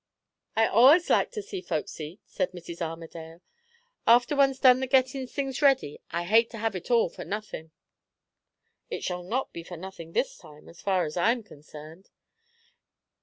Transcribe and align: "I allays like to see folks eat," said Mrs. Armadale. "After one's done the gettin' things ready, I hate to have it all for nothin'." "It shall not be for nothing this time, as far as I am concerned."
"I 0.55 0.65
allays 0.65 1.11
like 1.11 1.29
to 1.33 1.43
see 1.43 1.61
folks 1.61 2.01
eat," 2.01 2.21
said 2.25 2.53
Mrs. 2.53 2.81
Armadale. 2.81 3.43
"After 4.07 4.35
one's 4.35 4.57
done 4.57 4.79
the 4.79 4.87
gettin' 4.87 5.27
things 5.27 5.61
ready, 5.61 6.01
I 6.09 6.23
hate 6.23 6.49
to 6.49 6.57
have 6.57 6.75
it 6.75 6.89
all 6.89 7.07
for 7.07 7.23
nothin'." 7.23 7.69
"It 8.89 9.03
shall 9.03 9.21
not 9.21 9.53
be 9.53 9.61
for 9.61 9.77
nothing 9.77 10.13
this 10.13 10.39
time, 10.39 10.67
as 10.67 10.81
far 10.81 11.05
as 11.05 11.17
I 11.17 11.31
am 11.33 11.43
concerned." 11.43 12.09